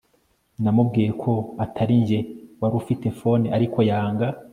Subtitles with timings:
[0.63, 1.31] namubwiye ko
[1.65, 2.19] atarinjye
[2.59, 4.27] wari ufite phone ariko yanga